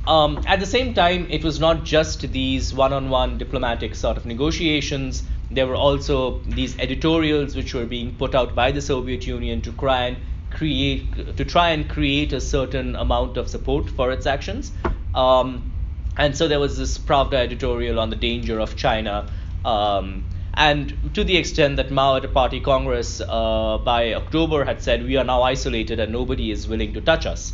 [0.06, 4.16] Um, at the same time, it was not just these one on one diplomatic sort
[4.16, 5.24] of negotiations.
[5.50, 9.72] There were also these editorials which were being put out by the Soviet Union to
[9.72, 10.16] try and
[10.56, 14.72] create to try and create a certain amount of support for its actions.
[15.14, 15.72] Um,
[16.16, 19.30] and so there was this Pravda editorial on the danger of China.
[19.64, 24.82] Um, and to the extent that Mao at a party congress uh, by October had
[24.82, 27.52] said, we are now isolated and nobody is willing to touch us.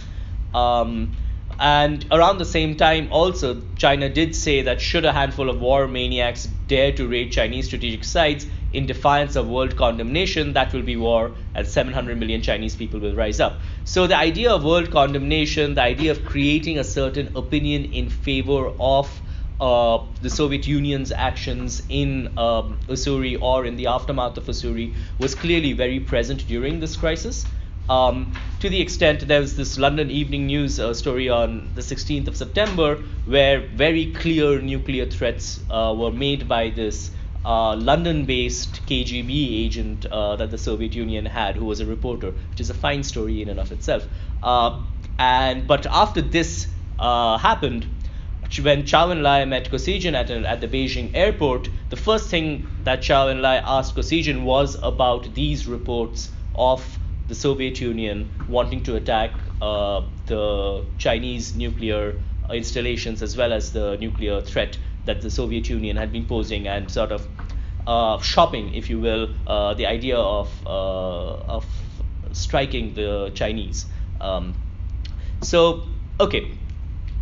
[0.54, 1.16] Um,
[1.62, 5.86] and around the same time, also, China did say that should a handful of war
[5.86, 10.96] maniacs dare to raid Chinese strategic sites in defiance of world condemnation, that will be
[10.96, 13.60] war, and 700 million Chinese people will rise up.
[13.84, 18.72] So, the idea of world condemnation, the idea of creating a certain opinion in favor
[18.80, 19.22] of
[19.60, 25.36] uh, the Soviet Union's actions in um, Ussuri or in the aftermath of Ussuri was
[25.36, 27.46] clearly very present during this crisis.
[27.88, 32.28] Um, to the extent there was this London Evening News uh, story on the 16th
[32.28, 37.10] of September, where very clear nuclear threats uh, were made by this
[37.44, 42.60] uh, London-based KGB agent uh, that the Soviet Union had, who was a reporter, which
[42.60, 44.06] is a fine story in and of itself.
[44.42, 44.80] Uh,
[45.18, 46.68] and but after this
[46.98, 47.86] uh, happened,
[48.60, 53.34] when Zhou Enlai met Kosygin at, at the Beijing airport, the first thing that Zhou
[53.34, 56.98] Enlai asked Kosygin was about these reports of
[57.32, 59.30] the Soviet Union wanting to attack
[59.62, 62.20] uh, the Chinese nuclear
[62.50, 64.76] installations as well as the nuclear threat
[65.06, 67.26] that the Soviet Union had been posing and sort of
[67.86, 71.64] uh, shopping, if you will, uh, the idea of uh, of
[72.32, 73.86] striking the Chinese.
[74.20, 74.54] Um,
[75.40, 75.84] so
[76.20, 76.50] okay,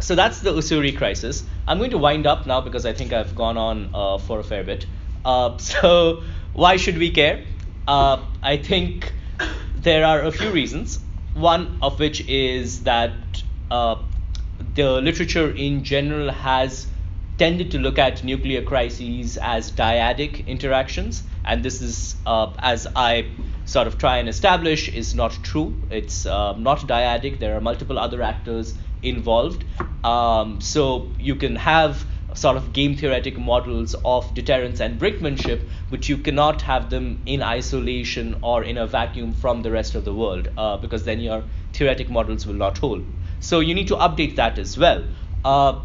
[0.00, 1.44] so that's the Ussuri crisis.
[1.68, 4.44] I'm going to wind up now because I think I've gone on uh, for a
[4.44, 4.86] fair bit.
[5.24, 7.44] Uh, so why should we care?
[7.86, 9.12] I think
[9.83, 11.01] there are a few reasons.
[11.35, 13.12] One of which is that
[13.70, 13.97] uh,
[14.74, 16.87] the literature in general has
[17.39, 23.31] tended to look at nuclear crises as dyadic interactions, and this is, uh, as I
[23.64, 25.74] sort of try and establish, is not true.
[25.91, 27.39] It's uh, not dyadic.
[27.39, 29.64] There are multiple other actors involved.
[30.05, 32.05] Um, so you can have
[32.35, 37.43] sort of game theoretic models of deterrence and brinkmanship, but you cannot have them in
[37.43, 41.45] isolation or in a vacuum from the rest of the world, uh, because then your
[41.72, 43.05] theoretic models will not hold.
[43.41, 45.05] So you need to update that as well.
[45.45, 45.81] Uh,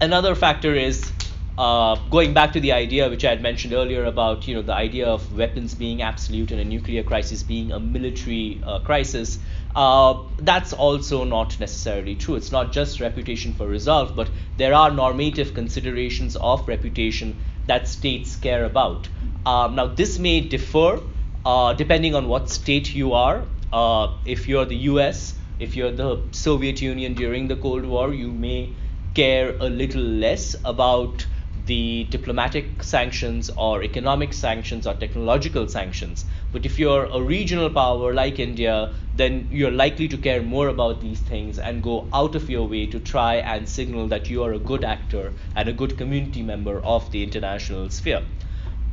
[0.00, 1.12] another factor is
[1.58, 4.74] uh, going back to the idea which I had mentioned earlier about you know the
[4.74, 9.38] idea of weapons being absolute and a nuclear crisis being a military uh, crisis.
[9.74, 12.34] Uh, that's also not necessarily true.
[12.34, 17.36] It's not just reputation for resolve, but there are normative considerations of reputation
[17.66, 19.08] that states care about.
[19.44, 21.00] Um, now, this may differ
[21.44, 23.44] uh, depending on what state you are.
[23.72, 28.30] Uh, if you're the US, if you're the Soviet Union during the Cold War, you
[28.30, 28.74] may
[29.14, 31.24] care a little less about
[31.66, 36.24] the diplomatic sanctions or economic sanctions or technological sanctions.
[36.52, 41.00] But if you're a regional power like India, then you're likely to care more about
[41.00, 44.52] these things and go out of your way to try and signal that you are
[44.52, 48.22] a good actor and a good community member of the international sphere.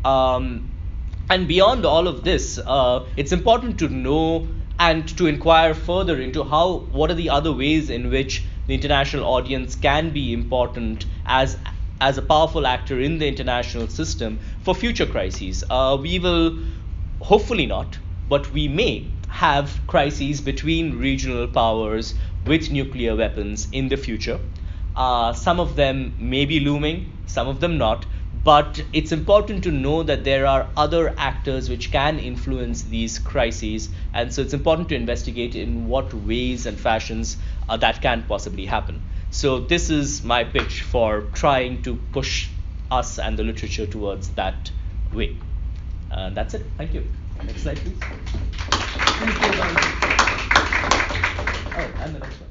[0.03, 0.69] Um,
[1.29, 4.47] and beyond all of this, uh, it's important to know
[4.79, 9.25] and to inquire further into how what are the other ways in which the international
[9.25, 11.57] audience can be important as
[12.05, 15.63] as a powerful actor in the international system for future crises.
[15.69, 16.59] Uh, we will
[17.21, 17.97] hopefully not,
[18.27, 22.13] but we may have crises between regional powers
[22.45, 24.37] with nuclear weapons in the future.
[24.97, 28.05] Uh, some of them may be looming, some of them not,
[28.43, 33.89] but it's important to know that there are other actors which can influence these crises,
[34.13, 37.37] and so it's important to investigate in what ways and fashions
[37.69, 39.01] uh, that can possibly happen.
[39.33, 42.49] So this is my pitch for trying to push
[42.91, 44.69] us and the literature towards that
[45.11, 45.39] way.
[46.11, 46.63] Uh, that's it.
[46.77, 47.11] Thank you.
[47.43, 47.97] Next slide, please.
[51.75, 52.42] Oh, and the next one.